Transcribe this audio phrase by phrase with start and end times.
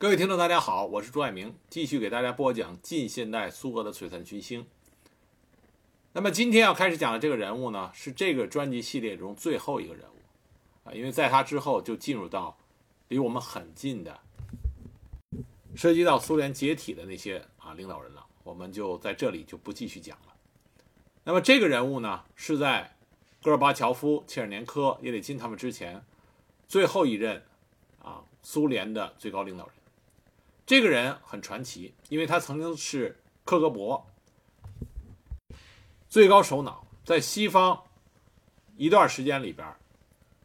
[0.00, 4.64] 各位听众，大家好，我是朱爱明，继续给大家播讲近现代苏俄的璀璨群星。
[6.12, 12.56] 那么今天要开始讲的这个人物呢，是这个专辑系列中最后一个人物啊，因为在他之后就进入到
[13.08, 14.20] 离我们很近的，
[15.74, 20.34] 涉及到苏联解体的那些啊领导人了，我们就在这里就不继续讲了。
[21.24, 22.96] 那么这个人物呢，是在
[23.42, 26.00] 戈尔巴乔夫、切尔年科、叶利钦他们之前
[26.68, 27.42] 最后一任
[28.00, 29.74] 啊苏联的最高领导人。
[30.68, 34.02] 这个人很传奇，因为他曾经是克格勃
[36.10, 37.84] 最高首脑，在西方
[38.76, 39.66] 一段时间里边，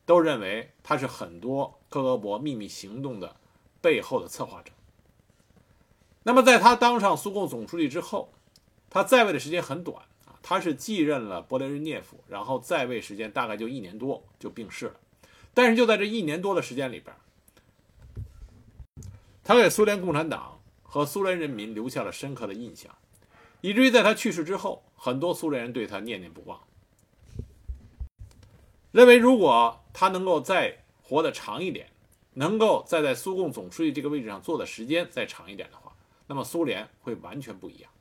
[0.06, 3.36] 都认为他是很多克格勃秘密行动的
[3.82, 4.72] 背后的策划者。
[6.24, 8.32] 那么，在他当上苏共总书记之后，
[8.90, 14.96] 他在位的时间很短啊，他是继任了勃列日涅夫，然后在位时间大概就一年多就病逝了。
[15.54, 17.14] 但是就在这一年多的时间里边，
[19.44, 22.96] 他给苏联共产党和苏联人民留下了深刻的印象，
[23.60, 26.62] 以至于在他去世之后，很多苏联人对他念念不忘，
[28.92, 31.90] 认为如果他能够再活得长一点，
[32.36, 35.94] 能够再在苏共总书记这个位置上坐的时间再长一点的话，
[36.28, 37.92] 那么苏联会完全不一样。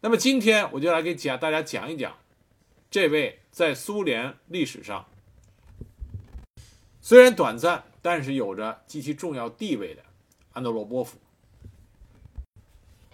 [0.00, 2.16] 那么今天我就来给讲大家讲一讲
[2.90, 5.04] 这位在苏联历史上
[7.02, 10.02] 虽然短暂，但是有着极其重要地位的。
[10.52, 11.18] 安德罗波夫，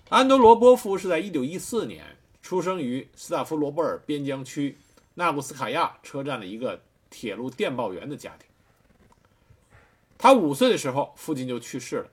[0.09, 4.79] 安德罗波夫是在1914年出生于斯塔夫罗波尔边疆区
[5.15, 8.47] 纳古斯卡亚车站的一个铁路电报员的家庭。
[10.19, 12.11] 他五岁的时候，父亲就去世了，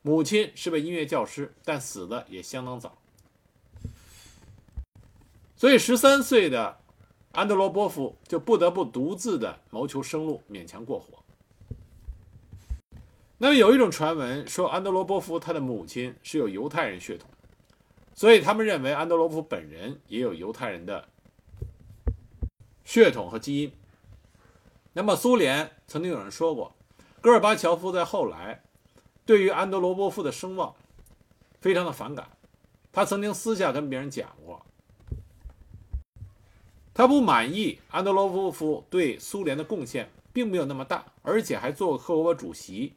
[0.00, 2.96] 母亲是位音乐教师，但死的也相当早。
[5.56, 6.78] 所以，十三岁的
[7.32, 11.23] 安德罗波夫就不得不独自的谋求生路，勉强过活。
[13.44, 17.28] 那么有一种传闻说，安德罗波夫他的母亲是有犹太人血统，
[18.14, 21.06] 所以他们认为安德罗夫本人也有犹太人的
[22.86, 23.70] 血统和基因。
[24.94, 26.74] 那么苏联曾经有人说过，
[27.20, 28.62] 戈尔巴乔夫在后来
[29.26, 30.74] 对于安德罗波夫的声望
[31.60, 32.26] 非常的反感，
[32.92, 34.64] 他曾经私下跟别人讲过，
[36.94, 42.94] 他不满意安德罗波夫对苏联的贡献并没有那么大，而且还做过克格勃主席。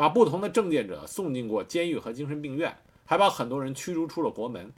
[0.00, 2.74] 把不同的政见者送进过监狱和精神病院，
[3.04, 4.72] 还把很多人驱逐出了国门。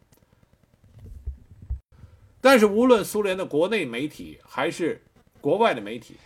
[2.40, 5.00] 但是，无论苏联的国内媒体还是
[5.40, 6.16] 国外的媒体，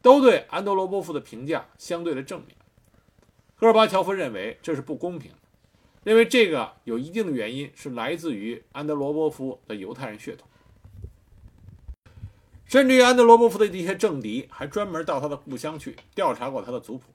[0.00, 2.56] 都对安德罗波夫的评价相对的正面。
[3.56, 5.38] 戈尔巴乔夫认为这是不公平的，
[6.04, 10.46] 认为这个有一定的原因是来自于安德罗波夫的犹太人血统，
[12.66, 17.12] 甚至于安德罗波夫的一些政敌还专门到他的故乡去调查过他的族谱。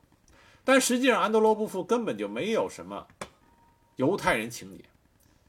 [0.68, 3.08] 但实际上，安德罗波夫根本就没有什么
[3.96, 4.84] 犹太人情节。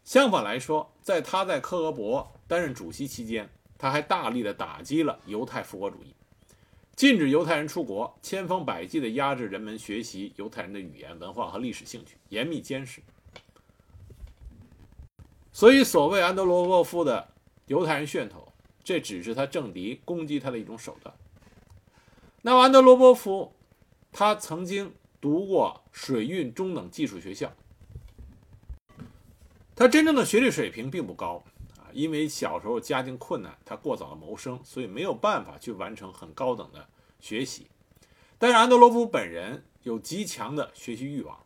[0.04, 6.14] 相反来说，在他在克格勃担任主席期间，他还大力的打击了犹太复国主义，
[6.94, 13.02] 禁止犹太人出国，千方百计的压制人们学习犹太人的语言、文化和历史兴趣，严密监视。
[15.50, 17.26] 所以，所谓安德罗波夫的
[17.66, 18.52] 犹太人噱头，
[18.84, 21.12] 这只是他政敌攻击他的一种手段。
[22.42, 23.52] 那么，安德罗波夫
[24.12, 24.94] 他曾经。
[25.20, 27.52] 读过水运中等技术学校，
[29.74, 31.42] 他真正的学历水平并不高
[31.76, 37.66] 啊，因为小时候家境困难，他过早的谋生，所以没有办法去完成很高等的学习。
[38.38, 41.36] 但是安德罗夫本人有极强的学习欲望，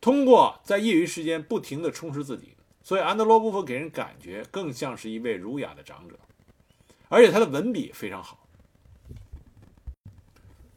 [0.00, 6.18] 通过在业余时间不停的充实自己，所以安德罗夫给人感觉更像是一位儒雅的长者，
[7.08, 8.39] 而且他的文笔非常好。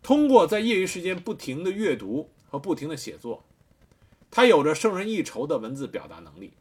[0.03, 3.43] 通过在业余时间不停的阅读和不停的写作，
[4.29, 6.51] 他有着胜人一筹的文字表达能力。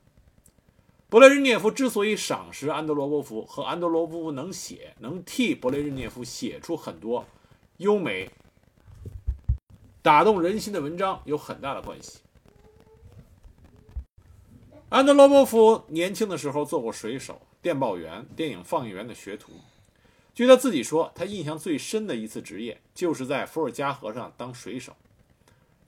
[1.10, 7.26] 勃列日涅夫之所以赏识安德罗波夫，和安德罗波夫能写，能替勃列日涅夫写出很多
[7.78, 8.30] 优美、
[10.00, 12.20] 打动人心的文章有很大的关系。
[14.88, 19.52] 安德罗波夫年轻的时候做过水手、电报员、电影放映员的学徒。
[20.34, 24.96] 据他自己说，他印象最深的一次职业就是在伏尔加河上当水手，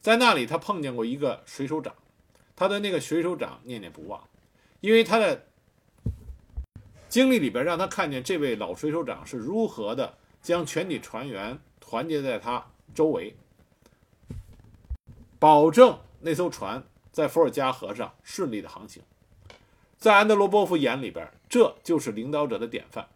[0.02, 1.94] 在那里他碰见过一个水手长，
[2.54, 4.22] 他对那个水手长念念不忘，
[4.80, 5.46] 因为他的
[7.08, 13.34] 经历里边让他看见这位老水手长是如何的将全体船员团结在他周围，
[15.38, 19.02] 保证那艘船在伏尔加河上顺利的航行。
[19.96, 23.08] 在安德罗波夫眼里边，这就是领导者的典范。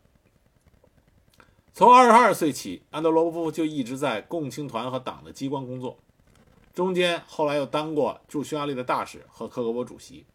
[1.78, 5.96] 从二十二岁起，安德罗波夫就一直在共青团和党的机关工作，
[6.74, 10.26] 中间后来又当过驻匈牙利的大使和克格勃主席。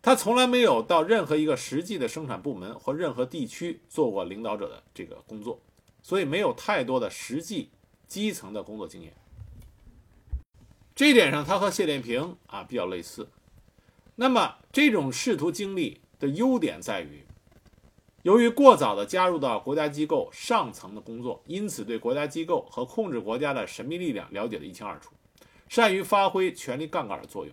[0.00, 5.58] 他从来没有到任何一个实际的生产部门或任何地区做过领导者的这个工作，
[6.00, 7.68] 所以没有太多的实际
[8.06, 9.12] 基层的工作经验。
[10.94, 13.28] 这一点上，他和谢炼平啊比较类似。
[14.14, 17.24] 那么，这种仕途经历的优点在于，
[18.22, 25.10] 由于过早的加入到国家机构上层的工作，因此对国家机构和控制国家的神秘力量了解的一清二楚，
[25.68, 27.52] 善于发挥权力杠杆的作用。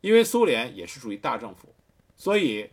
[0.00, 1.74] 因为苏联也是属于大政府，
[2.16, 2.70] 所以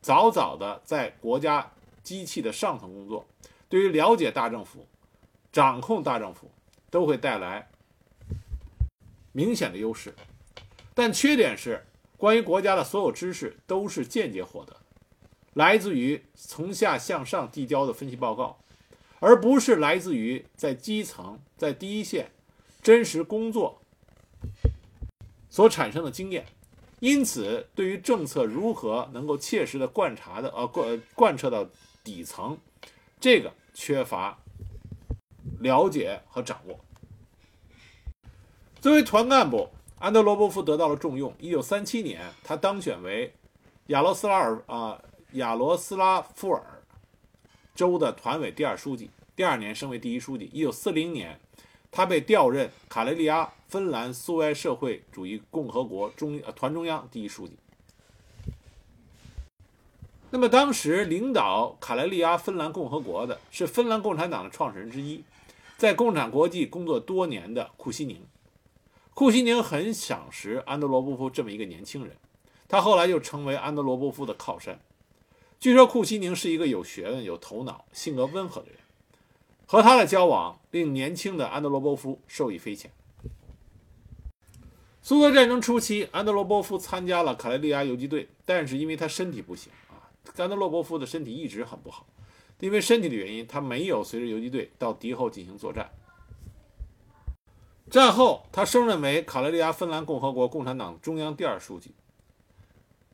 [0.00, 1.72] 早早的在国家
[2.02, 3.26] 机器的上层工作，
[3.68, 4.86] 对于了解大政府、
[5.50, 6.50] 掌控大政府
[6.90, 7.68] 都会带来
[9.32, 10.14] 明显的优势。
[10.94, 11.84] 但缺点是，
[12.16, 14.76] 关于国家的所有知识都是间接获得，
[15.54, 18.58] 来自于从下向上递交的分析报告，
[19.20, 22.30] 而不是来自于在基层、在第一线
[22.82, 23.80] 真实工作
[25.48, 26.44] 所产生的经验。
[27.00, 31.66] 因此，对于政策如何能够切实的贯察的呃贯贯彻到
[32.02, 32.58] 底层，
[33.20, 34.38] 这个缺乏
[35.60, 36.80] 了解和掌握。
[38.80, 39.68] 作为团干部，
[39.98, 41.34] 安德罗波夫得到了重用。
[41.38, 43.34] 一九三七年，他当选为
[43.88, 45.02] 亚罗斯拉尔啊
[45.34, 46.82] 亚罗斯拉夫尔
[47.74, 49.10] 州的团委第二书记。
[49.36, 50.48] 第二年升为第一书记。
[50.52, 51.40] 一九四零年，
[51.90, 53.52] 他被调任卡雷利亚。
[53.66, 57.56] 芬兰苏维埃社会主义共和国中呃团中央第一书记。
[60.30, 65.24] 那么，当时领导卡莱利亚芬兰共和国的是芬兰共产党的创始人之一，
[65.76, 68.24] 在共产国际工作多年的库西宁。
[69.12, 72.16] 库西宁很赏识安德罗波夫这么一个年轻人，
[72.68, 74.78] 他后来就成为安德罗波夫的靠山。
[75.64, 78.76] 据说库西宁是一个有学问、有头脑、性格温和的人，
[79.64, 82.90] 和他的交往令年轻的安德罗波夫受益匪浅。
[85.00, 90.04] 苏俄战争初期，安德罗波夫参加了卡莱利亚游击队，但是因为他身体不行啊，
[90.36, 92.06] 安德罗波夫的身体一直很不好，
[92.60, 95.90] 因为身体的原因，他没有随着游击队到敌后进行作战。
[97.90, 101.94] 战后，他升任为卡莱利亚芬兰共和国共产党中央第二书记。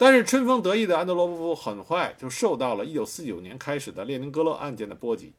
[0.01, 5.35] 但是春风得意的安德罗波夫很快就受到了1949年开始的列宁格勒案件的波及。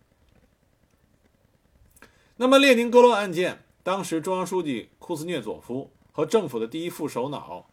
[2.36, 5.90] 那么，列宁格勒案件，当时中央书记库斯涅佐夫。
[6.14, 7.66] 和政府的第一副首脑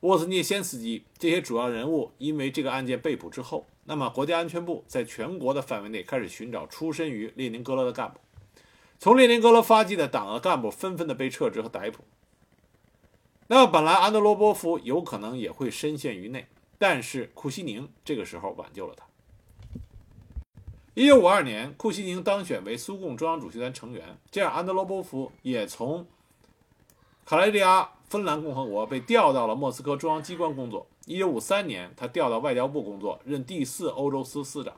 [0.00, 8.20] 沃兹涅先斯基这些主要人物，因为这个案件被捕之后，那么国家安全部在全国的范围内开始寻找出身于列宁格勒的干部。
[9.00, 12.04] 从列宁格勒发迹的党的干部纷纷的被撤职和逮捕。
[13.46, 16.46] 那么本来安德罗波夫有可能也会深陷于内，
[16.78, 19.04] 但是库西宁这个时候挽救了他。
[20.94, 26.06] 一九五二年，库西宁当选为苏共中央主席团成员，这样安德罗波夫也从。
[27.26, 30.86] 卡莱利亚芬兰共和国被调到了莫斯科中央机关工作。
[31.06, 34.74] 1953年，他调到外交部工作，任第四欧洲司司长。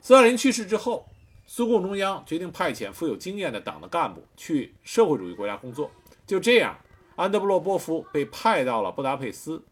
[0.00, 1.06] 斯大林去世之后，
[1.46, 5.90] 苏共中央决定派遣富有经验的党的干部去社会主义国家工作。
[6.26, 6.78] 就这样，
[7.16, 9.64] 安德洛波夫被派到了布达佩斯，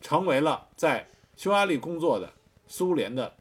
[0.00, 2.32] 成为了在匈牙利工作的
[2.66, 3.34] 苏联的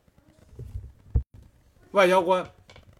[1.91, 2.49] 外交官。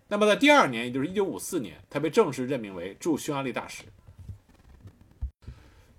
[0.08, 3.84] 那么，在第二年，也就是1954年，他被正式任命为驻匈牙利大使。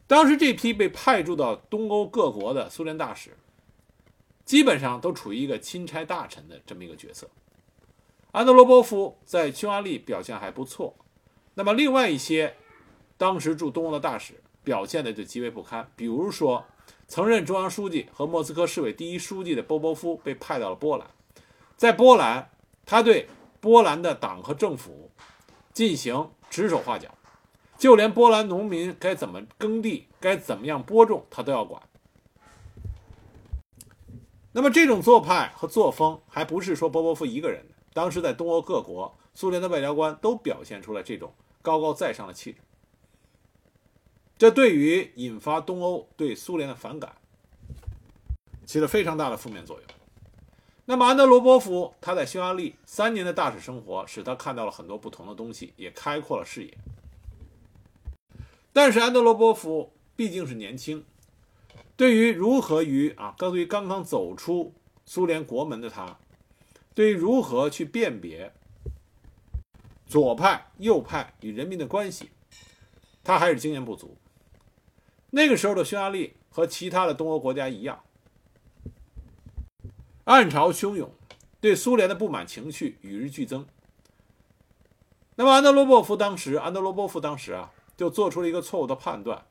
[0.07, 3.37] 当时这批被派驻到东欧各国的苏联大使，
[4.47, 7.29] 基本上都处于一个钦差大臣的这么一个角色。
[8.33, 10.97] 安德罗波夫在匈牙利表现还不错，
[11.53, 12.57] 那么另外一些
[13.19, 15.87] 当时驻东欧的大使表现的就极为不堪。
[15.95, 16.65] 比如说，
[17.07, 21.07] 曾任中央书记和莫斯科市委第一书记的波波夫被派到了波兰，
[21.77, 22.51] 在波兰，
[22.87, 23.29] 他对
[23.61, 25.11] 波兰的党和政府
[25.75, 27.15] 进行指手画脚。
[27.77, 31.81] 就连波兰农民该怎么耕地、该怎么样播种，他都要管。
[34.51, 37.75] 那么这种做派和作风，还不是说波波夫一个人的。
[37.93, 41.33] 当时在东欧各国，苏联的外交官都表现出了这种
[41.63, 42.59] 高高在上的气质。
[44.39, 47.17] 这对于引发东欧对苏联的反感，
[48.65, 49.85] 起了非常大的负面作用。
[50.85, 56.79] 那么安德罗波夫他在匈牙利三年的大使生活，使他看到了很多不同的东西，也开阔了视野。
[58.73, 61.05] 但是安德罗波夫毕竟是年轻，
[61.97, 64.73] 对于如何与啊，刚对于刚刚走出
[65.05, 66.17] 苏联国门的他，
[66.95, 68.53] 对于如何去辨别
[70.07, 72.31] 左派、右派与人民的关系，
[73.25, 74.17] 他还是经验不足。
[75.31, 78.01] 那个时候的匈牙利和其他的东欧国家一样，
[80.25, 81.11] 暗潮汹涌，
[81.61, 83.67] 对苏联的不满情绪与日俱增。
[85.37, 87.73] 那么安德罗波夫当时，安德罗波夫当时啊。
[87.99, 89.45] 就做出了一个错误的判断，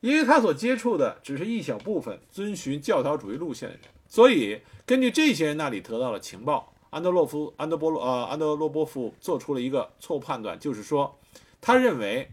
[0.00, 11.16] 因为他所接触的只是一小部分遵循教条主义路线的人，所以根据这些人那里得到的情报，安德洛夫、安德波罗呃安德罗波夫做出了一个错误判断，就是说，
[11.60, 12.28] 他认为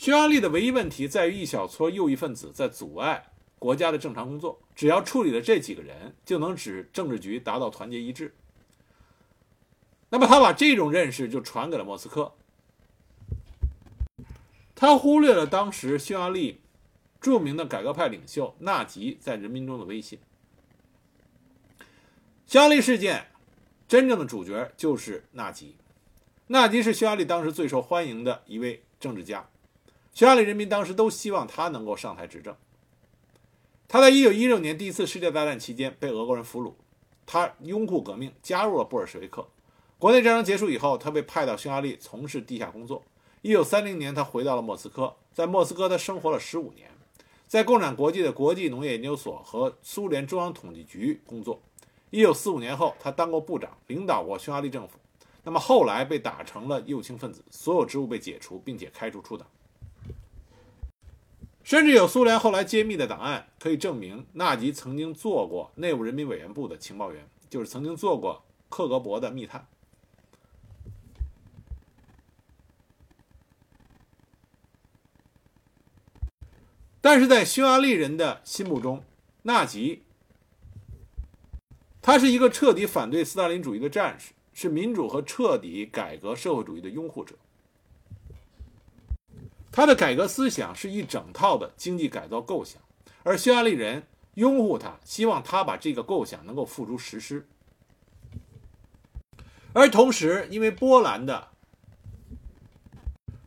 [0.00, 3.22] 匈牙利的唯一问题在于一小撮右翼分子在阻碍
[3.58, 8.34] 国家的正常工作，只要处理了这几个人，就能使政治局达到团结一致。
[10.08, 12.32] 那么他把这种认识就传给了莫斯科，
[14.74, 16.62] 他忽略了当时匈牙利
[17.20, 20.18] 著名的改革派领袖纳吉在人民中的威信。
[22.46, 23.26] 匈牙利事件
[23.86, 25.76] 真正的主角就是纳吉，
[26.46, 29.46] 纳吉是匈牙利当时最受欢迎的一位政治家，
[30.14, 32.54] 匈牙利人民当时都希望他能够上台执政。
[33.88, 36.72] 他在1916年第一次世界大战期间被俄国人俘虏，
[37.26, 39.46] 他拥护革命，加入了布尔什维克。
[39.98, 43.02] 国内战争结束以后，他被派到匈牙利从事地下工作。
[43.42, 46.90] 一九三零年，他回到了莫斯科，在莫斯科他生活了十五年，
[47.46, 51.60] 在共产国际的国际农业研究所和苏联中央统计局工作。
[52.10, 54.98] 一九四五年后，他当过部长，领导过匈牙利政府。
[55.42, 59.46] 那么后来被打成了右倾分子，所有职务被解除，并且开除出党。
[61.70, 69.68] 甚至有苏联后来揭秘的档案可以证明，纳吉曾经做过内务人民委员部的情报员，就是曾经做过克格勃的密探。
[77.00, 79.04] 但是在匈牙利人的心目中，
[79.42, 80.02] 纳吉
[82.02, 87.36] 他是一个彻底反对斯大林主义的战士，是民主和彻底改革社会主义的拥护者。
[89.72, 92.80] 他的改革思想是一整套的经济改造构想，
[93.22, 97.46] 而匈牙利人拥护他，希望他把这个构想能够付诸实施。
[99.72, 101.48] 而同时，因为波兰的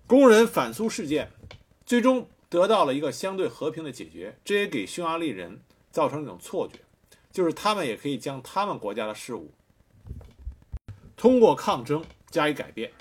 [0.08, 1.32] 工人反苏事件，
[1.86, 2.28] 最终。
[2.50, 6.76] 得到了一个相对和平的解决，这也给匈牙利人造成一种错觉，
[7.32, 9.52] 就是他们也可以将他们国家的事务
[11.18, 12.92] 通过抗争加以改变。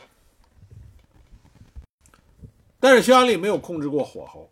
[2.82, 4.50] 但是匈牙利没有控制过火候，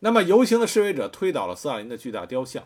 [0.00, 2.62] 那么游行的示威者推倒了斯大林的巨大雕像。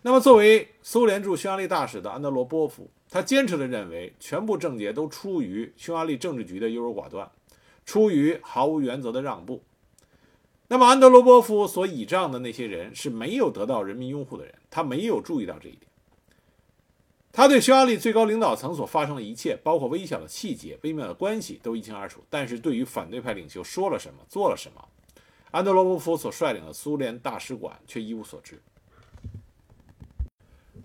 [0.00, 7.30] 那么作为苏联驻匈牙利大使的安德罗波夫，他坚持的认为，全部症结都出于匈牙利政治局的优柔寡断，
[7.84, 9.62] 出于毫无原则的让步。
[10.68, 15.87] 那么，安德罗波夫所倚仗的那些人是没有得到人民拥护的人，他没有注意到这一点。
[17.38, 22.20] 他对匈牙利最高领导层所发生的一切，包括微小的细节、微妙的关系，都一清二楚。
[22.28, 24.84] 但是对于反对派领袖说了什么、做了什么，
[25.52, 28.60] 安德罗波夫所率领的苏联大使馆却一无所知。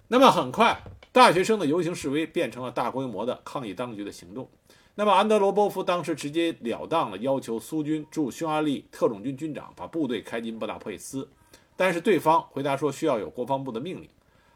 [0.08, 0.80] 那么，很快，
[1.12, 4.48] 大学生的游行示威变成了大规模的抗议当局的行动。
[4.94, 11.28] 那么，安德罗波夫当时直截了当地要求苏军驻匈牙利特种军军长把部队开进布达佩斯，
[11.76, 14.08] 但是对方回答说需要有国防部的命令。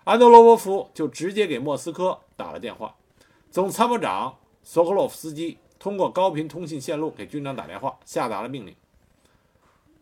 [0.07, 2.95] 安德罗波夫就直接给莫斯科打了电话，
[3.51, 8.73] 总参谋长索科洛夫斯基通过高频通信线路给军长打电话，下达了命令。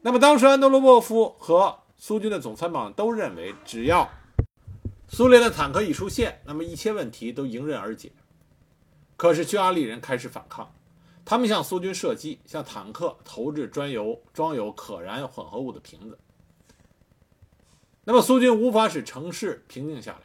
[0.03, 4.07] 那么，当时安德罗波夫和苏军的总参谋长都认为，只要
[5.07, 8.11] 苏联的坦克一出现，那么一切问题都迎刃而解。
[9.17, 10.71] 可是匈牙利人开始反抗，
[11.25, 16.19] 他们向苏军射击，向坦克投掷装有装有可燃混合物的瓶子。
[18.05, 20.21] 那么苏军无法使城市平静下来，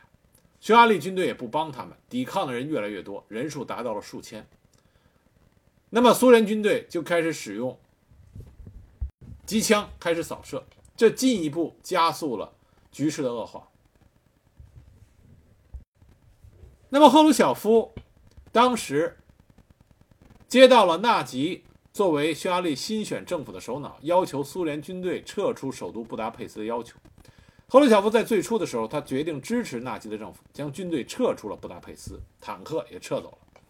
[0.60, 4.46] 匈牙利军队也不帮他们，抵抗的人越来越多，人数达到了数千。
[5.88, 7.76] 那么苏联军队就开始使用
[9.44, 10.64] 机枪开始扫射，
[10.96, 12.52] 这进一步加速了
[12.92, 13.68] 局势的恶化。
[16.90, 17.92] 那么赫鲁晓夫。
[18.52, 19.16] 当时
[20.48, 26.98] 接到了纳吉作为匈牙利新选政府的首脑，要求苏联军队撤出首都布达佩斯的要求。
[27.72, 33.60] 赫鲁晓夫在最初的时候，他决定支持纳吉的政府，将军队撤出了布达佩斯，坦克也撤走了。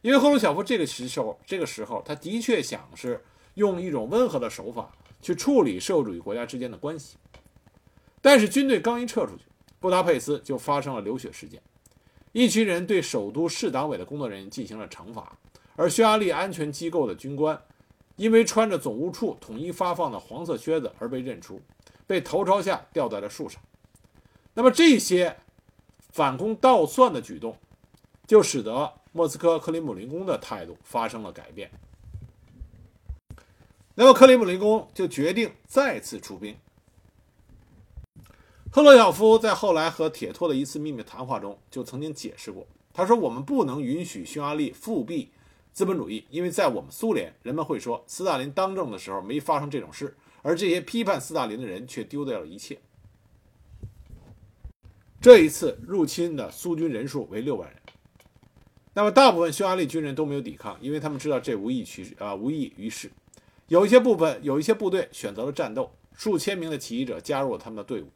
[0.00, 3.22] 因为赫鲁晓夫这个时候，这个时候他的确想是
[3.52, 7.18] 用一种温和的手法去处理社会主义国家之间的关系。
[8.22, 9.42] 但是军队刚一撤出去，
[9.78, 11.60] 布达佩斯就发生了流血事件。
[12.32, 15.36] 一群人对首都市党委的工作人员进行了惩罚，
[15.76, 17.60] 而匈牙利安全机构的军官
[18.16, 21.60] 因为穿着总务处统一发放的黄色靴子而被认出，
[22.06, 23.60] 被头朝下吊在了树上。
[24.54, 25.36] 那么这些
[26.10, 27.56] 反攻倒算的举动，
[28.26, 31.70] 就使得莫斯科克里姆林宫的态度发生了改变。
[33.94, 36.56] 那么克里姆林宫就决定再次出兵。
[38.70, 45.30] 赫鲁晓夫在后来和铁托的一次秘密谈话中，就曾经解释过，他说：“我们不能允许匈牙利复辟
[45.72, 52.78] 资本主义，因为在我们苏联，人们会说斯大林当政的时候没发生这种事，而这些批判斯大林的人却丢掉了一切。
[55.20, 57.78] 这一次入侵的苏军人数为六万人，
[58.92, 63.10] 那么大部分匈牙利军人都没有抵抗，因为他们知道这无益于啊无益于事。
[63.68, 68.10] 有一些部分有一些部队选择了战斗，数千名的起义者加入了他们的队伍。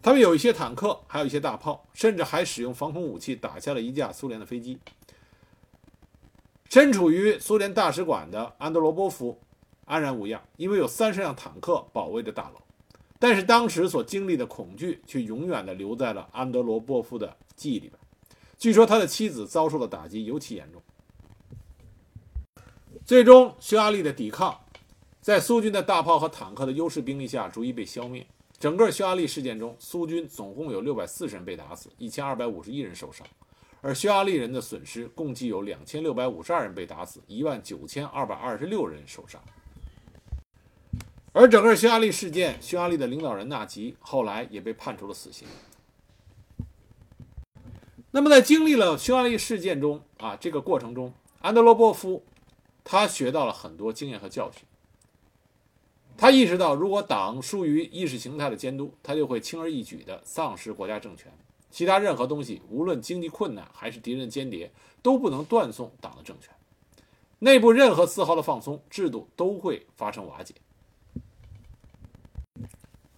[0.00, 4.78] 他们有一些坦克，还有一些大炮，甚至还使用防空武器打下了一架苏联的飞机。
[6.68, 9.40] 身处于苏联大使馆的安德罗波夫
[9.86, 12.60] 安然无恙，因为有三十辆坦克保卫着大楼。
[13.18, 17.92] 但是当时所经历的恐惧却永远地留在了安德罗波夫的记忆里边。
[18.58, 20.82] 据说他的妻子遭受的打击尤其严重。
[23.06, 24.60] 最终，匈牙利的抵抗
[25.20, 28.26] 在苏军的大炮和坦克的优势兵力下逐一被消灭。
[28.58, 33.26] 整个匈牙利事件中，苏军总共有六百四十人被打死，一千二百五十一人受伤，
[33.86, 39.40] 而匈牙利人的损失共计有两千六百五十二人被打死，一万九千二百二十六人受伤。
[41.32, 45.46] 而整个匈牙利事件，匈牙利的领导人纳吉后来也被判处了死刑。
[48.10, 52.24] 那么，在经历了匈牙利事件中啊这个过程中，安德罗波夫
[52.82, 54.64] 他学到了很多经验和教训。
[56.16, 61.32] 他意识到，如果党疏于意识形态的监督，他就会轻而易举地丧失国家政权。
[61.76, 66.50] 其他任何东西，无论经济困难还是敌人间谍，都不能断送党的政权。
[67.40, 70.54] 内部任何丝毫的放松，制度都会发生瓦解。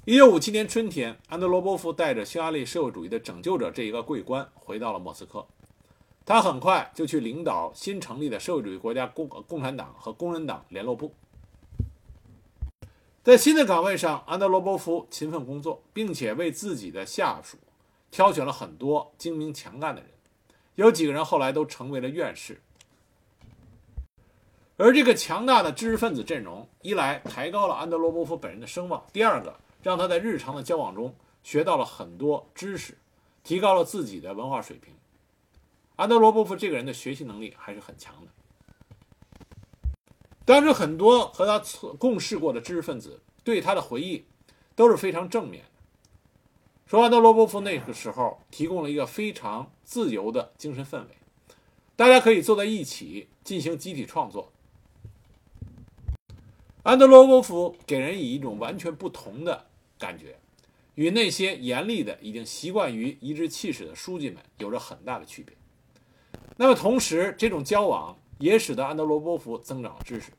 [0.06, 5.46] 一九五七年春天，安德罗波夫带着匈牙利社会主义的拯救者这一个桂冠回到了莫斯科。
[6.26, 11.14] 他很快就去领导新成立的社会主义国家共共产党和工人党联络部。
[13.22, 17.56] 在新的岗位上，安德罗波夫勤奋工作，并且为自己的下属
[18.10, 20.10] 挑选了很多精明强干的人，
[20.74, 22.60] 有几个人后来都成为了院士。
[24.76, 32.96] 而这个强大的知识分子阵容，一来抬高了安德罗波夫本人的声望，第二个让他在日常的交往中学到了很多知识，
[33.42, 34.94] 提高了自己的文化水平。
[35.96, 38.30] 安德罗波夫这个人的学习能力还是很强的。
[40.44, 41.60] 当时很多和他
[41.98, 44.24] 共事过的知识分子对他的回忆
[44.76, 45.77] 都是非常正面的，
[46.88, 51.08] 说安德罗波夫那个时候提供了一个非常自由的精神氛围，
[51.94, 54.50] 大家可以坐在一起进行集体创作。
[56.82, 59.66] 安德罗波夫给人以一种完全不同的
[59.98, 60.38] 感觉，
[60.94, 65.54] 与那些严厉的、已经习惯于颐指气使的书记们有着很大的区别。
[66.56, 68.16] 那么同时，这种交往。
[68.38, 70.30] 也使得安德罗波夫增长了知识，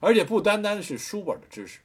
[0.00, 1.78] 而且不单单是书本的知识。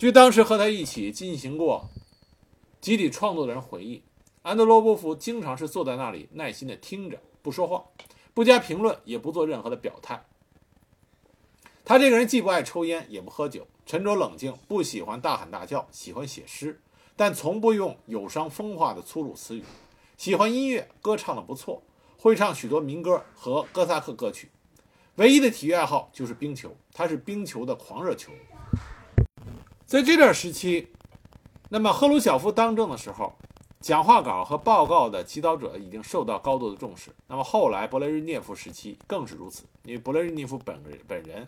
[0.00, 1.90] 据当时和他一起进行过
[2.80, 4.02] 集体创作的人回忆，
[4.40, 7.84] 安德罗波夫经常是坐在那里耐心地听着，不说话，
[8.32, 10.24] 不加评论，也不做任何的表态。
[11.84, 16.80] 他这个人既不爱抽烟，也不喝酒，沉着冷静，不喜欢大喊大叫，喜欢写诗，
[17.14, 19.62] 但从不用有伤风化的粗鲁词语。
[20.16, 21.82] 喜欢音乐，歌唱得不错。
[22.16, 24.50] 会唱许多民歌和哥萨克歌曲，
[25.16, 28.32] 唯一的体育爱好就是冰球，他是冰球的狂热球。
[29.90, 30.86] 在这段时期，
[31.68, 33.32] 那么赫鲁晓夫当政的时候，
[33.80, 37.10] 讲话稿和报告的起草者已经受到高度的重视。
[37.26, 41.44] 那么后来勃列日涅夫时期更是如此，因为勃列日涅夫本人本人，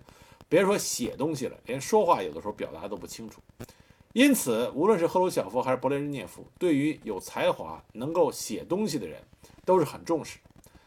[0.49, 3.41] 别说写东西了，连说话有的时候表达都不清楚。
[4.13, 9.23] 因此，无论是赫鲁晓夫还是勃列日涅夫，对于有才华能够写东西的人
[9.65, 10.41] 都是很重视。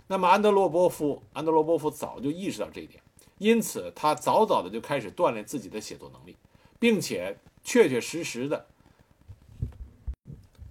[0.08, 3.02] 那么安德罗波夫，安德罗波夫早就意识到这一点，
[3.38, 6.36] 因此他早早的就开始锻炼自己的写作能力，
[6.80, 8.68] 并且确确实实的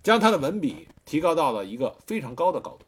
[0.03, 2.85] 将他的文笔提高到了一个非常高的高度，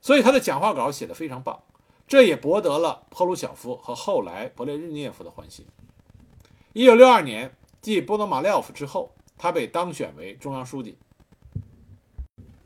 [0.00, 1.62] 所以他的讲话稿写得非常棒，
[2.06, 5.66] 这也博得了赫鲁晓夫和后来勃列日涅夫的欢心。
[6.72, 10.96] 一九六二年，继波诺马廖夫之后，他被当选为中央书记。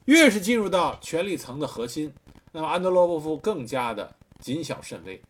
[0.07, 2.13] 越是进入到权力层的核心。
[2.53, 5.23] 那么安德罗波夫更加的谨小慎微。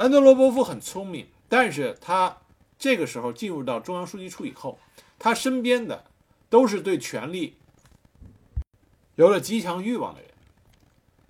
[0.00, 2.34] 安德罗波夫很聪明，但是他
[2.78, 4.78] 这个时候进入到中央书记处以后，
[5.18, 6.02] 他身边的
[6.48, 7.54] 都是对权力
[9.16, 10.30] 有了极强欲望的人。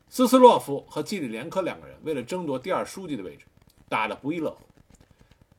[0.09, 3.45] 斯斯洛夫和基里连科两个人为了争夺第二书记的位置，
[3.89, 4.59] 打得不亦乐乎。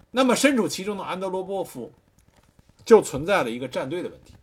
[0.10, 1.92] 那么身处其中的安德罗波夫
[2.86, 4.36] 就存在了一个站队的问题。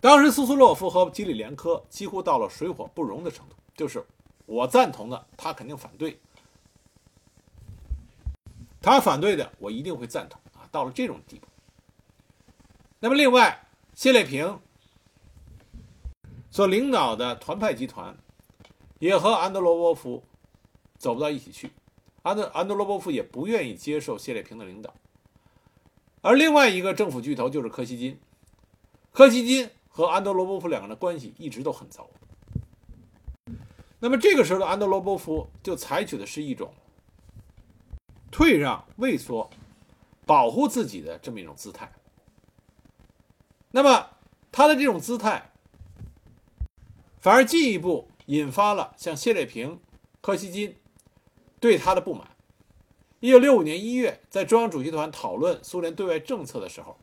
[0.00, 4.04] 当时，苏斯洛夫和基里连科几乎到了水火不容的程度，就是
[4.46, 6.10] 我赞同的，他肯定反对；
[8.86, 10.62] 他反对的，我一定会赞同啊！
[10.70, 11.48] 到了这种地步。
[13.00, 14.60] 那么，另外，谢列平
[16.52, 18.16] 所领导的团派集团，
[19.00, 20.22] 也和安德罗波夫
[20.98, 21.72] 走不到一起去。
[22.22, 24.94] 安德安德罗波夫也不愿意接受谢列平的领导。
[26.20, 28.20] 而另外一个政府巨头就是柯西金，
[29.10, 32.08] 柯西金和安德罗波夫两个人的关系一直都很糟。
[33.98, 36.72] 那么这个时候的安德罗波夫就采取的是一种
[38.30, 39.50] 退让、畏缩、
[40.24, 41.92] 保护自己的这么一种姿态。
[43.70, 44.10] 那么
[44.50, 45.52] 他的这种姿态，
[47.18, 49.80] 反而进一步引发了像谢列平、
[50.20, 50.76] 柯西金
[51.60, 52.30] 对他的不满。
[53.20, 56.98] 一九六五年一月，在中央主席团讨论苏联对外政策的时候，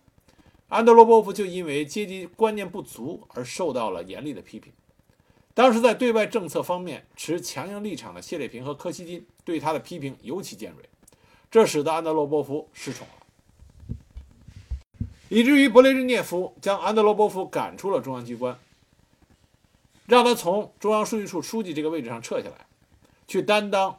[0.70, 4.72] 安德罗波夫就因为阶级观念不足而受到了严厉的批评。
[5.54, 10.90] 当时在对外政策方面持强硬立场的谢列平和柯西金对他的批评尤其尖锐，
[11.54, 13.96] 这使得安德罗波夫失宠了，
[15.30, 18.58] 以至于勃列日涅夫将安德罗波夫赶出了中央机关，
[20.08, 22.66] 让他从中央书记处书记这个位置上撤下来，
[23.28, 23.96] 去担当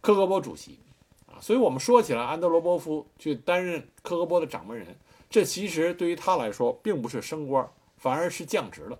[0.00, 0.78] 科格勃主席
[1.26, 1.42] 啊。
[1.42, 4.86] 所以，我们说起来，安德罗波夫去担任科格勃的掌门人，
[5.28, 8.96] 这其实对于他来说并不是升官，反而是降职了。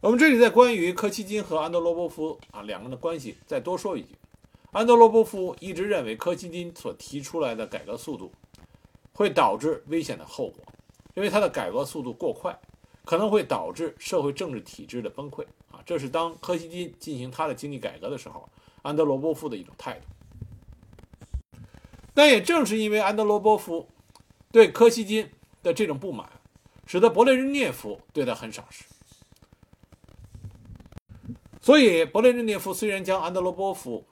[0.00, 4.16] 我们这里在关于柯西金和安德罗波夫啊两个人的关系再多说一句，
[4.72, 8.30] 安德罗波夫一直认为柯西金所提出来的改革速度
[9.14, 10.62] 会导致危险的后果，
[11.14, 12.56] 因为他的改革速度过快，
[13.04, 15.80] 可能会导致社会政治体制的崩溃啊。
[15.86, 18.48] 这是当柯西金进行他的经济改革的时候，
[18.82, 20.06] 安德罗波夫的一种态度。
[22.14, 23.88] 但也正是因为安德罗波夫
[24.52, 25.30] 对柯西金
[25.62, 26.28] 的这种不满，
[26.86, 28.84] 使得勃列日涅夫对他很赏识。
[31.60, 34.04] 所以，勃列日涅夫虽然将安德罗波夫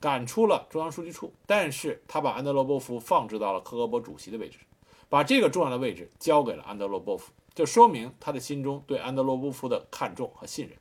[0.00, 4.58] 赶出了中央书记处，但是他把安德罗波夫放置到了科格勃主席的位置，
[5.08, 10.76] 把这个重要的位置交给了安德罗波夫，就说明他的心中对安德罗波夫的看重和信任。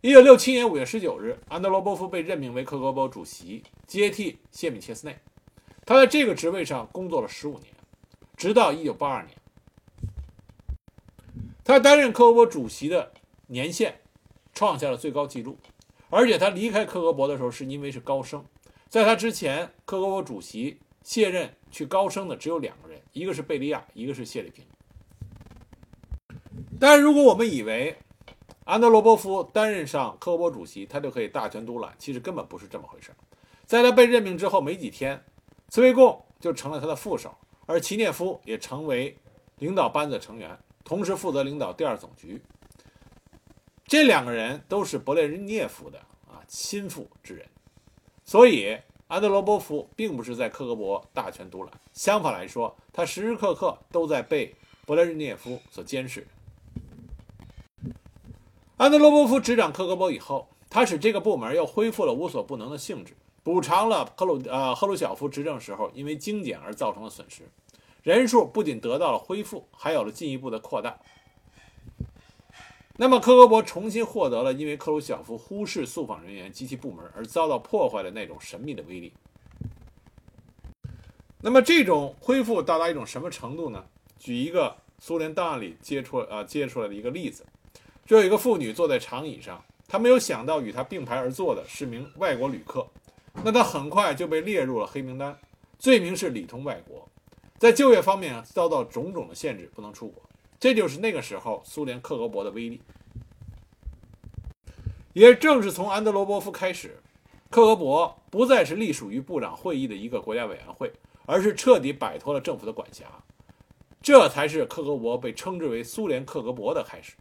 [0.00, 5.18] 一九六七年五月十九日，安德罗波夫被任命为科格勃主席，接替谢米切斯内。
[5.84, 7.72] 他在这个职位上工作了十五年，
[8.36, 9.36] 直到一九八二年，
[11.64, 13.12] 他担任科格勃主席的。
[13.50, 14.02] 年限
[14.52, 15.56] 创下了最高纪录，
[16.10, 18.44] 而且他离开克格勃的时候是因为是高升，
[18.88, 24.64] 在他之前，克格勃主席卸任去高升的只有两个人，一个是贝利亚，一个是谢里平。
[26.80, 27.96] 但是如果我们以为
[28.64, 33.10] 安德罗波夫担任上克格勃主席，他就可以大权独揽，其实根本不是这么回事。
[33.66, 35.22] 在他被任命之后没几天，
[35.68, 37.34] 茨威贡就成了他的副手，
[37.66, 39.16] 而齐涅夫也成为
[39.58, 42.40] 领导班子成员，同时负责领导第二总局。
[43.88, 47.46] 这两个人都是勃列日涅夫的啊心腹之人，
[48.22, 54.54] 所以安德罗波夫并不是在克格勃大权独揽，相反来说，他时时刻刻都在被
[54.86, 56.26] 勃列日涅夫所监视。
[58.76, 67.48] 安德罗波夫执掌克格勃以后，他使这个部门又恢复了无所不能的性质，补偿了赫鲁呃赫鲁晓夫执政时候因为精简而造成的损失，
[68.02, 70.98] 人数不仅得到了恢复，还有了进一步的扩大。
[73.00, 79.12] 那么，科格勃重新获得了因为克鲁晓夫忽视诉访人员及其部门而遭到破坏的那种神秘的威力。
[81.40, 83.84] 那么，这种恢复到达一种什么程度呢？
[84.18, 87.46] 举一个苏联档案里接出呃接出来的一个例子，
[88.04, 92.84] 就有一个妇女坐在长椅上，她没有想到与她并排而坐的是名外国旅客，
[93.44, 95.38] 那她很快就被列入了黑名单，
[95.78, 97.08] 罪名是里通外国，
[97.58, 100.20] 在就业方面遭到种种的限制，不能出国。
[100.60, 102.80] 这就是那个时候苏联克格勃的威力。
[105.12, 107.00] 也正是从安德罗波夫开始，
[107.50, 110.92] 克格勃不再是隶属于部长会议的一个国家委员会，
[111.26, 113.06] 而是彻底摆脱了政府的管辖。
[114.00, 117.14] 这才是克格勃被称之为苏联克格勃的开始。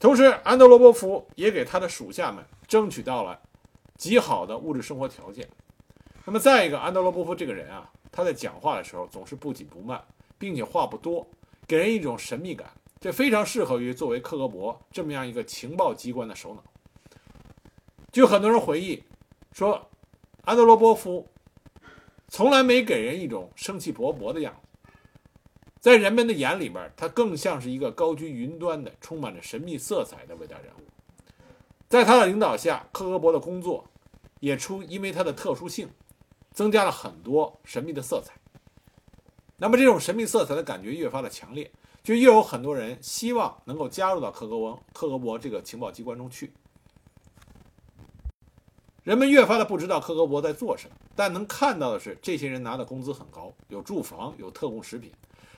[0.00, 3.40] 同时，安德罗波夫也给他的属下们争取到了
[3.96, 5.48] 极好的物质生活条件。
[6.24, 10.02] 那么，再一个，安德罗波夫这个人啊，他在讲话的时候总是不紧不慢。
[10.38, 11.28] 并且话不多，
[11.66, 12.70] 给人一种神秘感，
[13.00, 16.62] 这非常适合于作为克格勃这么样一个情报机关的首脑。
[18.12, 19.02] 据很多人回忆
[19.52, 19.90] 说，
[20.42, 21.28] 安德罗波夫
[22.28, 24.90] 从来没给人一种生气勃勃的样子，
[25.80, 30.86] 在人们的眼里边，他更像是一个高居云端的、充满着神秘色彩的伟大人物。
[31.88, 33.84] 在他的领导下，克格勃的工作
[34.40, 35.88] 也出因为他的特殊性，
[36.52, 38.37] 增加了很多神秘的色彩。
[39.60, 41.70] 那么这种神秘色彩的感觉越发的强烈，
[42.02, 46.52] 就越有很多人希望能够加入到克格勃克格勃这个情报机关中去。
[49.02, 55.10] 人们越发的不知道克格勃在做什么，但能看到的是，这些人拿的工资很高，有住房，有特供食品，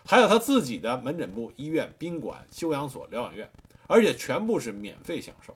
[0.07, 3.51] 还有他自己的门诊部、医院、宾馆、休养所、疗养院，
[3.87, 5.55] 而且全部是免费享受。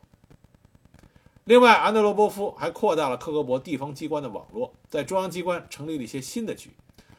[1.45, 6.71] 另外，安德罗波夫还扩大了克格勃地方机关的网络，在中央机关成立了一些新的局，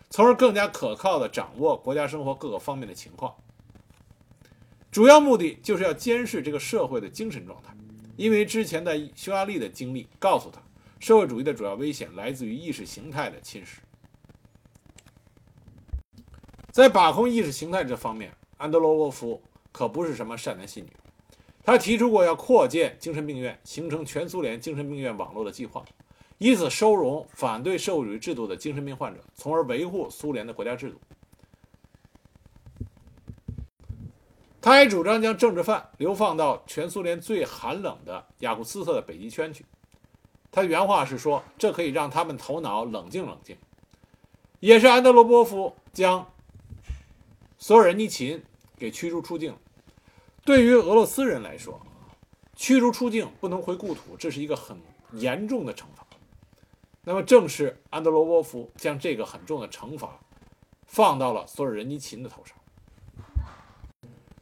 [0.10, 3.36] 从而更加可靠地掌握国家生活各个方面的情况。
[4.92, 7.76] 主要目的就是要监视这个社会的精神状态，
[8.16, 10.62] 因为之前的匈牙利的经历告诉他，
[11.00, 13.80] 社会主义的主要危险来自于意识形态的侵蚀。
[16.72, 19.42] 在把控意识形态这方面，安德罗沃夫
[19.72, 20.90] 可不是什么善男信女。
[21.64, 25.84] 他提出过要扩建精神病院，形成全苏联精神病院网络的计划，
[26.38, 31.00] 以此收容反对社会主义制度的精神病患者，从而维护苏联的国家制度。
[34.62, 39.64] 他还主张将政治犯流放到全苏联最寒冷的雅库斯特的北极圈去。
[40.52, 43.56] 他原话是说：“这可以让他们头脑冷静冷静。”
[44.60, 46.34] 也是安德罗波夫将
[47.58, 48.44] 索尔仁尼琴
[48.78, 49.56] 给驱逐出境。
[50.44, 51.80] 对于俄罗斯人来说，
[52.56, 54.78] 驱逐出境不能回故土，这是一个很
[55.12, 56.05] 严重的惩罚。
[57.06, 60.20] 那么，正是安德罗沃夫将这个很重的惩罚
[60.86, 62.58] 放到了索尔仁尼琴的头上。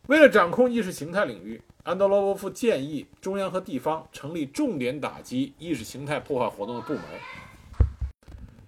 [0.08, 7.04] 为了掌控意识形态领域，安德罗沃夫建议中央和地方成立重点打击意识形态破坏活动的部门。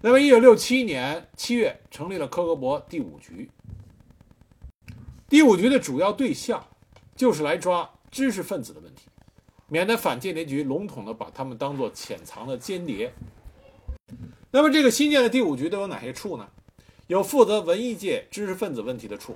[0.01, 3.49] 那么，1967年7月成立了科格勃第五局。
[5.27, 6.67] 第五局的主要对象。
[7.15, 9.08] 就是来抓知识分子的问题，
[9.69, 13.13] 免得反间谍局笼统的把他们当做潜藏的间谍。
[14.56, 16.48] 那么，这个新建的第五局都有哪些处呢？
[17.08, 19.36] 有负责文艺界知识分子问题的处，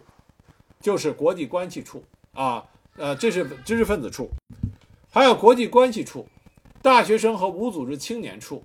[0.79, 2.01] 就是国际关系处
[2.31, 2.63] 啊，
[2.95, 4.29] 呃，这是知识分子处；
[5.11, 6.25] 还有国际关系处、
[6.81, 8.63] 大学生和无组织青年处。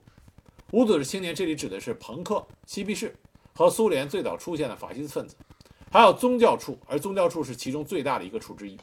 [0.71, 3.17] 无组织青年这里指的是朋克、嬉皮士
[3.53, 5.35] 和苏联最早出现的法西斯分子。
[5.91, 8.79] 还有宗教处，而宗教处是其中最大的一个处之一。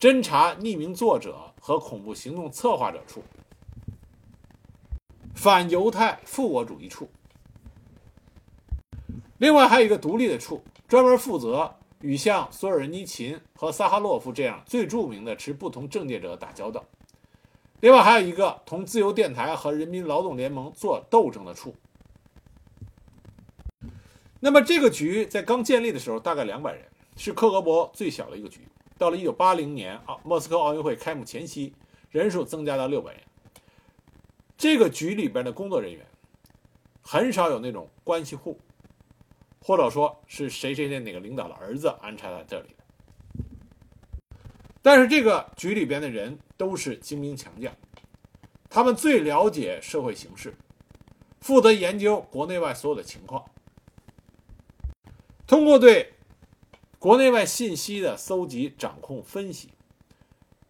[0.00, 3.22] 侦查匿名作者和恐怖行动策划者处，
[5.40, 7.08] 反犹太复我主义处。
[9.38, 16.84] 另外还有一个独立的处，专门负责与像索尔仁尼琴和萨哈洛夫这样最著名的持不同政见者打交道。
[17.78, 21.72] 另外还有一个同自由电台和人民劳动联盟做斗争的处。
[24.40, 26.84] 那么这个局在刚建立的时候大概两百人，
[27.16, 28.66] 是克格勃最小的一个局。
[28.98, 31.72] 到了一九八零年啊，莫斯科奥运会开幕前夕，
[32.10, 33.22] 人数增加到六百人。
[34.58, 36.04] 这个局里边的工作人员
[37.00, 38.60] 很少有那种关系户，
[39.60, 42.84] 或者说是谁谁谁哪个领导的儿子安插在这里的。
[44.82, 47.72] 但是这个局里边的人都是精兵强将，
[48.68, 50.54] 他们最了解社会形势，
[51.40, 53.44] 负责研究国内外所有的情况，
[55.46, 56.12] 通过对。
[57.00, 59.68] 国内外信息的搜集、掌控、分析，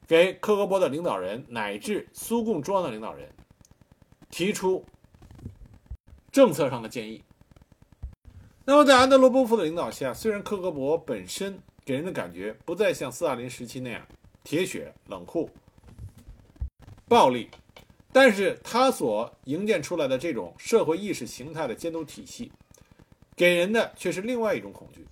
[0.06, 3.30] 给克格勃的领导人乃至苏共中央的领导人
[4.30, 4.84] 提出
[6.30, 7.22] 政策上的建议。
[8.64, 14.06] 那么，在安德罗波夫的领导下，虽然克格勃本身给人的感觉不再像斯大林时期那样
[14.44, 15.48] 铁血、冷酷、
[17.08, 17.48] 暴力，
[18.12, 22.52] 但是他所营建出来的这种社会意识形态的监督体系，
[23.34, 25.06] 给人的却是另外一种恐惧。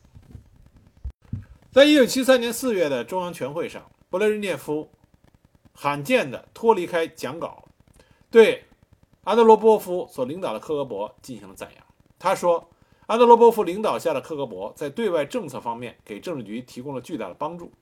[1.72, 4.90] 在一九七三年四月的中央全会上，勃列日涅夫
[5.72, 7.66] 罕见地脱离开讲稿，
[8.30, 8.64] 对
[9.26, 11.84] 安德罗波夫所领导的克格勃进行了赞扬。
[12.16, 12.70] 他说
[13.08, 17.72] ：“安德罗波夫领导下的克格勃在对外政策方面给政治局提供了巨大的帮助。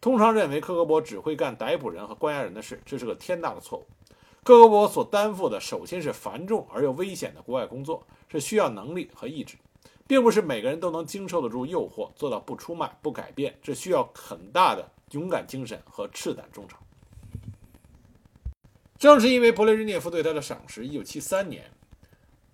[0.00, 3.84] 通常认为克格勃只会干逮捕人和关押人的事，这是个天大的错误。
[4.42, 9.58] 克格勃所担负的首先是繁重而又危险的国外工作，是需要能力和意志。”
[10.08, 16.78] 并不是每个人都能经受得住诱惑，做到不出卖、不改变，这需要很大的勇敢精神和赤胆忠诚。
[18.98, 21.70] 正是因为勃列日涅夫对他的赏识，一九七三年，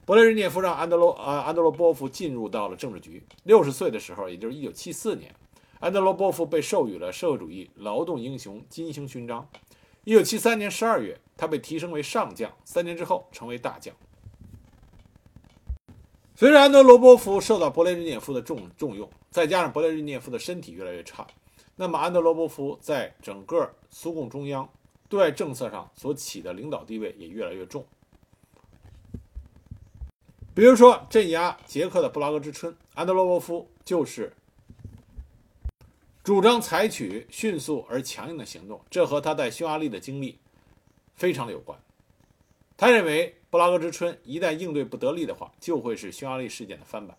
[0.07, 3.22] 勃列日涅夫让安德罗啊安德罗波夫进入到了政治局。
[3.44, 5.35] 六十岁的时候，也就是一九七四年，
[5.79, 9.48] 安德罗波夫被授予了社会主义劳动英雄金星勋章。
[10.05, 13.94] 一九七三年十二月，他被提升为上将，三年之后成为大将。
[16.35, 21.26] 随着安德罗波夫受到勃列日涅夫的重重用，再加上勃列日涅夫的身体越来越差，
[21.76, 24.66] 那么安德罗波夫在整个苏共中央
[25.10, 27.84] 对外政策上所起的领导地位也越来越重。
[30.54, 34.32] 比如说镇压捷克的布拉格之春，安德罗波夫就是
[36.24, 40.38] 主张采取迅速而强硬的行动，这和他在匈牙利的经历
[41.14, 41.78] 非常的有关。
[42.78, 43.36] 他认为。
[43.50, 47.18] 布拉格之春一旦应对不得力的话，就会是匈牙利事件的翻版。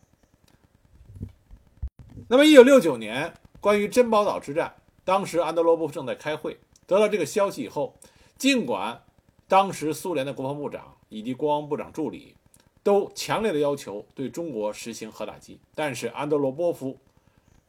[2.29, 4.73] 那么，一九六九年关于珍宝岛之战，
[5.03, 6.57] 当时安德罗波夫正在开会，
[6.91, 7.95] 得到这个消息以后，
[8.37, 9.01] 尽管
[9.47, 12.35] 当时苏联的国防部长以及国防部长助理
[12.83, 16.97] 都强烈的要求对中国实行核打击，但是安德罗波夫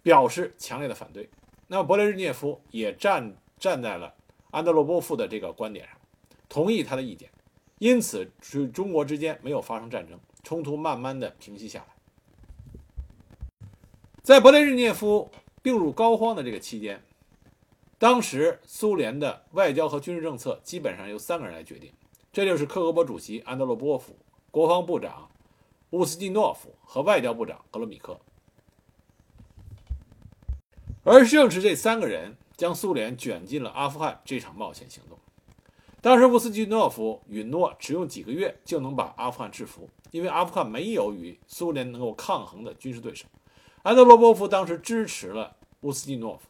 [0.02, 1.30] 表示强烈的反对。
[1.68, 4.12] 那么，勃列日涅夫也站站在了
[4.50, 5.96] 安德罗波夫的这个观点上，
[6.48, 7.30] 同意他的意见，
[7.78, 11.87] 因此，与中国之间没有发生战争，冲突慢慢的平息下来。
[14.24, 15.30] 在勃列日涅夫
[15.62, 17.00] 病入膏肓的这个期间，
[18.03, 21.93] 当时苏联的外交和军事政策基本上由三个人来决定，
[22.33, 24.17] 这就是克格勃主席安德罗波夫、
[24.51, 25.31] 国防部长
[25.91, 28.19] 乌斯季诺夫和外交部长格罗米科。
[31.05, 35.17] 而正是这三个人将苏联卷进了阿富汗这场冒险行动。
[36.01, 43.27] 当时乌斯季诺夫允诺只用几个月就能把阿富汗制服，因为阿富汗没有与苏联能够抗衡的军事对手。
[43.85, 46.49] 安德罗波夫当时支持了乌斯季诺夫，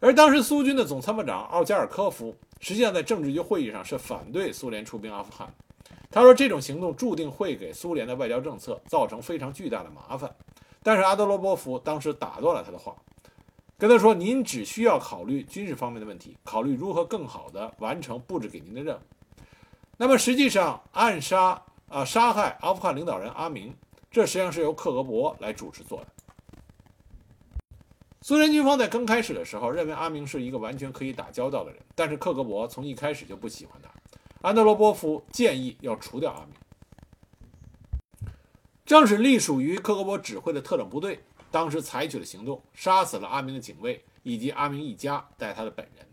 [0.00, 5.52] 而当时苏军的总参谋长奥加尔科夫实际上在政治局会议上是反对苏联出兵阿富汗。
[6.10, 10.34] 他说这种行动注定会给苏联的外交政策造成非常巨大的麻烦。
[10.82, 12.96] 但是阿德罗波夫当时打断了他的话，
[13.78, 19.00] 跟他说：“您只需要考虑军事方面的问题，考虑如何更好地完成布置给您的任务。
[19.98, 23.74] 那么实际上暗杀啊杀害阿富汗领导人阿明。”
[24.10, 26.06] 这实际上是由克格勃来主持做的。
[28.22, 33.90] 苏联军方在刚开始的时候认为阿明是一个完全可以打交道的人，但是克格勃从一开始就不喜欢他。
[34.42, 36.54] 安德罗波夫建议要除掉阿明。
[38.84, 46.06] 正是隶属于克格勃指挥的特种部队当时采取了行动，杀死了阿明的警卫以及阿明一家带他的本人。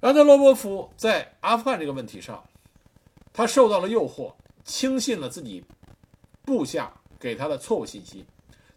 [0.00, 2.44] 安德罗波夫在阿富汗这个问题上，
[3.32, 4.32] 他受到了诱惑。
[4.64, 5.62] 轻信了自己
[6.42, 8.24] 部下给他的错误信息，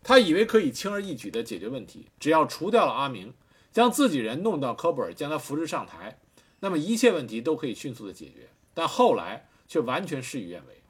[0.08, 3.34] 他以为可以轻而易举地解决问题，只要除掉了阿明，
[3.74, 6.18] 将自己人弄到科布尔，将他扶持上台，
[6.62, 8.48] 那么一切问题都可以迅速的解决。
[8.74, 10.82] 但后来却完全事与愿违。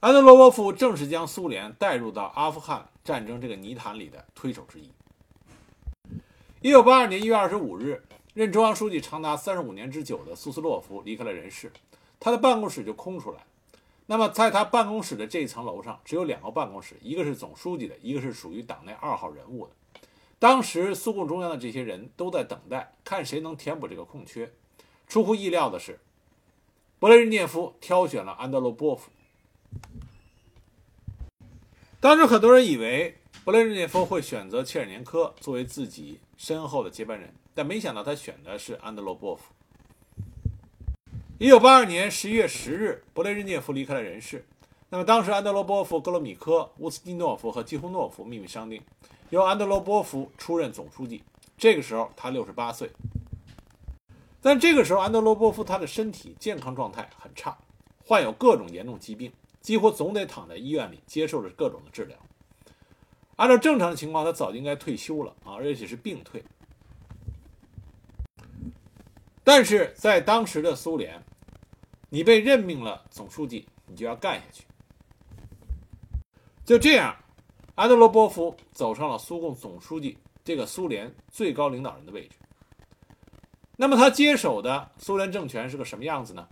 [0.00, 4.92] 安德罗波夫正是将苏联带入到阿富汗战争这个泥潭里的推手之一。
[6.60, 8.02] 一九八二年一月二十五日，
[8.34, 11.72] 任中央书记长达三十五年之久的苏斯洛夫离开了人世。
[12.18, 13.38] 他的办公室就空出来，
[14.10, 19.72] 那么在他办公室的这一层楼上，只有两个办公室，一个是总书记的，一个是属于党内二号人物的。
[20.40, 24.52] 当时苏共中央的这些人都在等待，看谁能填补这个空缺。
[25.06, 26.00] 出乎意料的是，
[26.98, 29.12] 勃列日涅夫挑选了安德罗波夫。
[32.00, 39.52] 当时很多人以为勃列日涅夫会选择切尔年科作为自己身后的接班人，但没想到他选的是安德罗波夫。
[41.42, 44.44] 一九八二年十一月十日，勃列日涅夫离开了人世。
[44.90, 48.82] 那么，当时安德罗波夫、格罗米科、乌斯蒂诺夫和基胡诺夫秘密商定，
[49.30, 51.22] 由安德罗波夫出任总书记。
[51.56, 52.90] 这个时候他六十八岁。
[54.42, 57.56] 但这个时候，安德罗波夫他的身体健康状态很差，
[58.04, 62.18] 患有各种严重疾病，几乎总得躺在医院里接受着各种的治疗。
[63.36, 66.44] 按照正常的情况，他早就应该退休了啊，而且是病退。
[69.42, 71.20] 但是在当时的苏联，
[72.10, 74.64] 你被任命了总书记，你就要干下去。
[76.64, 77.16] 就这样，
[77.76, 82.36] 安德罗波夫走上了苏共总书记这个苏联最高领导人的位置。
[83.76, 86.46] 那么他接手的苏联政权是个什么样子呢？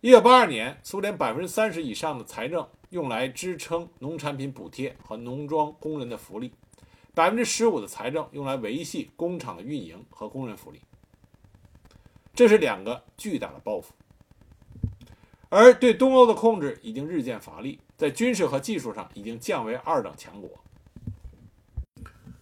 [0.00, 6.52] 一九八二年，苏联百分之三十以上的财政用来支撑农产品补贴和农庄工人的福利，
[7.14, 10.80] 百分之十五的财政用来维系工厂的运营和工人福利。
[12.34, 13.84] 这是两个巨大的包袱。
[15.56, 20.50] 而对东欧的控制已经日渐乏力，在军事和技术上已经降为二等强国，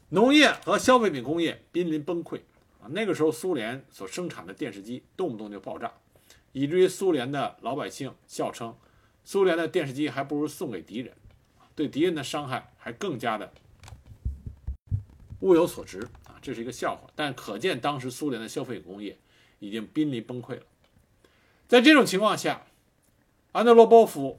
[0.08, 2.38] 农业和消费品工业濒临崩溃
[2.80, 2.88] 啊！
[2.88, 5.92] 那个时候，苏联所生产的电视机动不动就爆炸，
[6.52, 8.74] 以至于苏联的老百姓笑称，
[9.24, 11.12] 苏联的电视机还不如送给敌人，
[11.74, 13.52] 对敌人的伤害还更加的
[15.40, 16.40] 物有所值啊！
[16.40, 19.18] 这是一个笑话，但可见当时苏联的消费工业
[19.58, 20.62] 已经濒临崩溃了。
[21.68, 22.64] 在这种情况下，
[23.52, 24.38] 安德罗波夫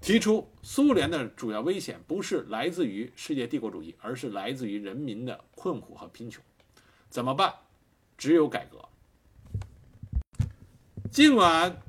[0.00, 6.42] 提出，苏联的主要危险不是来自于世界帝国主义，而是来自于人民的困苦和贫穷。
[7.10, 7.54] 怎么办？
[8.16, 8.88] 只有改革。
[11.10, 11.82] 尽管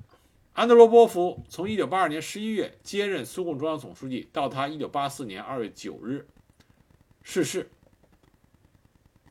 [0.51, 6.27] 安德罗波夫从1982年11月接任苏共中央总书记，到他1984年2月9日
[7.21, 7.69] 逝世，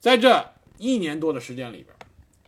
[0.01, 1.95] 在这一年多的时间里边，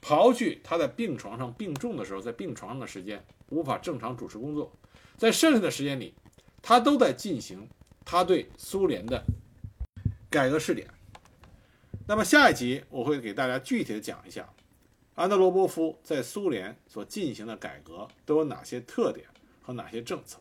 [0.05, 3.25] 刨去他在病床上病重的时候在病床上的时间。
[3.51, 4.73] 无法正常主持工作，
[5.17, 6.15] 在剩下的时间里，
[6.61, 7.69] 他都在进行
[8.05, 9.23] 他对苏联的
[10.29, 10.89] 改革试点。
[12.07, 14.49] 那么下一集我会给大家具体的讲一下，
[15.15, 19.27] 安德罗波夫在苏联所进行的改革都有哪些特点
[19.63, 20.41] 和哪些政策。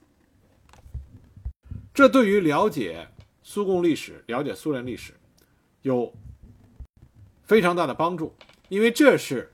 [1.93, 3.07] 这对于了解
[3.43, 5.13] 苏共历史、了解苏联历史
[5.83, 6.11] 有
[7.43, 8.33] 非常大的帮助，
[8.69, 9.52] 因为这是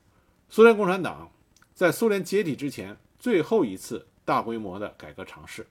[0.52, 1.30] 苏联共产党
[1.76, 5.68] 在苏联解体之前最后一次大规模的改革尝试。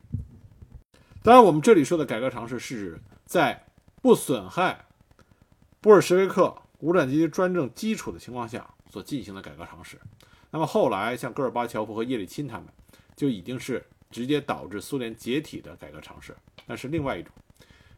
[1.21, 3.67] 当然，我们这里说的改革尝试是指在
[4.01, 4.87] 不损害
[5.81, 9.99] 布尔什维克无产阶级专政基础的情况下所进行的改革尝试。
[10.51, 12.67] 那么后来，像戈尔巴乔夫和叶利钦他们
[13.17, 16.37] 就已经是直接导致苏联解体的改革尝试。
[16.67, 17.33] 那是另外一种。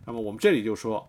[0.07, 1.07] 那么我们这里就说，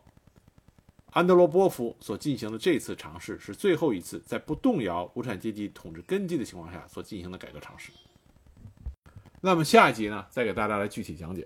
[1.12, 7.92] 安德罗波夫所进行的这次尝试是最后一次在不动摇无产阶级统治根基的情况下所进行的改革尝试。
[9.42, 11.46] 那么下一集呢，再给大家来具体讲解。